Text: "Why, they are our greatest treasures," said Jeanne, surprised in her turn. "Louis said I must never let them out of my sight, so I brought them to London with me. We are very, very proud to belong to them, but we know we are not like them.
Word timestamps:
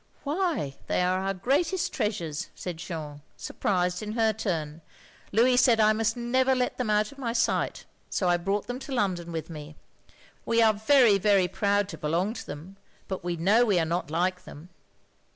"Why, 0.23 0.77
they 0.87 1.03
are 1.03 1.19
our 1.21 1.35
greatest 1.35 1.93
treasures," 1.93 2.49
said 2.55 2.77
Jeanne, 2.77 3.21
surprised 3.37 4.01
in 4.01 4.13
her 4.13 4.33
turn. 4.33 4.81
"Louis 5.31 5.57
said 5.57 5.79
I 5.79 5.93
must 5.93 6.17
never 6.17 6.55
let 6.55 6.79
them 6.79 6.89
out 6.89 7.11
of 7.11 7.19
my 7.19 7.33
sight, 7.33 7.85
so 8.09 8.27
I 8.27 8.37
brought 8.37 8.65
them 8.65 8.79
to 8.79 8.91
London 8.91 9.31
with 9.31 9.47
me. 9.47 9.75
We 10.43 10.59
are 10.59 10.73
very, 10.73 11.19
very 11.19 11.47
proud 11.47 11.87
to 11.89 11.99
belong 11.99 12.33
to 12.33 12.45
them, 12.47 12.77
but 13.07 13.23
we 13.23 13.35
know 13.37 13.63
we 13.63 13.77
are 13.77 13.85
not 13.85 14.09
like 14.09 14.43
them. 14.43 14.69